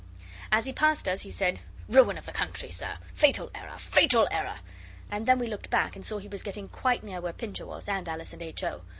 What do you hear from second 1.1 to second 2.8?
he said, 'Ruin of the country,